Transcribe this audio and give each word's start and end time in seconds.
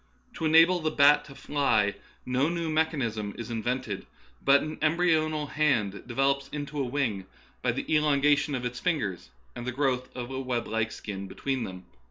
To 0.37 0.45
enable 0.45 0.79
the 0.79 0.89
bat 0.89 1.25
to 1.25 1.35
fly, 1.35 1.93
no 2.25 2.49
new 2.49 2.71
mechanism 2.71 3.35
is 3.37 3.51
invented, 3.51 4.07
but 4.43 4.63
an 4.63 4.77
embryonal 4.77 5.49
hand 5.51 6.07
develops 6.07 6.47
into 6.49 6.79
a 6.81 6.85
wing 6.85 7.27
by 7.61 7.71
the 7.71 7.83
26 7.83 8.01
Darwinism 8.01 8.07
and 8.09 8.15
Other 8.15 8.31
Essays. 8.31 8.49
elongation 8.49 8.55
of 8.55 8.65
its 8.65 8.79
fingers 8.79 9.29
and 9.55 9.67
the 9.67 9.71
growth 9.71 10.15
of 10.17 10.31
a 10.31 10.39
web 10.41 10.67
like 10.67 10.91
skin 10.91 11.27
between 11.27 11.65
them. 11.65 11.85